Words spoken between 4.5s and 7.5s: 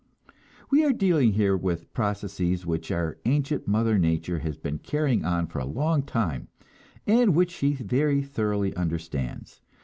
been carrying on for a long time, and